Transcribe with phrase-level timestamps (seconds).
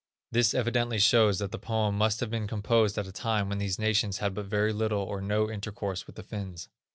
[0.31, 3.77] This evidently shows that the poem must have been composed at a time when these
[3.77, 6.69] nations had but very little or no intercourse with the Finns.